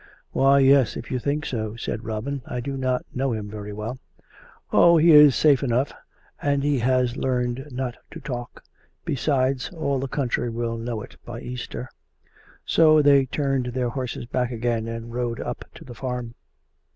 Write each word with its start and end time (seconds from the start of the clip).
"Why, 0.31 0.57
yes, 0.57 0.97
if 0.97 1.11
you 1.11 1.19
think 1.19 1.45
so," 1.45 1.75
said 1.75 2.03
Robin." 2.03 2.41
I 2.47 2.59
do 2.59 2.75
not 2.75 3.05
know 3.13 3.33
him 3.33 3.47
very 3.51 3.71
well."" 3.71 3.99
Oh! 4.73 4.97
he 4.97 5.11
is 5.11 5.35
safe 5.35 5.61
enough, 5.61 5.93
and 6.41 6.63
he 6.63 6.79
has 6.79 7.17
learned 7.17 7.67
not 7.71 7.97
to 8.09 8.19
talk. 8.19 8.63
Besides^ 9.05 9.71
all 9.71 9.99
the 9.99 10.07
country 10.07 10.49
will 10.49 10.75
know 10.79 11.03
it 11.03 11.17
by 11.23 11.39
Easter." 11.41 11.81
COME 11.81 11.85
RACK! 11.85 11.91
COME 12.75 12.85
ROPE! 12.95 13.03
29 13.03 13.03
So 13.03 13.03
they 13.03 13.25
turned 13.27 13.65
their 13.75 13.89
horses 13.89 14.25
back 14.25 14.49
again 14.49 14.87
and 14.87 15.13
rode 15.13 15.39
up 15.39 15.65
to 15.75 15.85
the 15.85 15.93
farm. 15.93 16.33